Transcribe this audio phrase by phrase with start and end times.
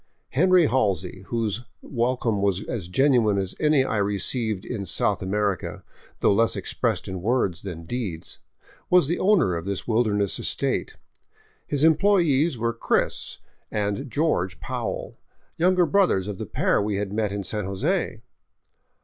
[0.29, 5.83] Henry Halsey, whose welcome was as genuine as any I received in South America,
[6.21, 8.39] though less expressed in words than deeds,
[8.89, 10.95] was owner of this wilderness estate;
[11.67, 13.37] his employees were" Chris"
[13.71, 15.19] and George Powell,
[15.57, 18.21] younger brothers of the pair we had met in San Jose.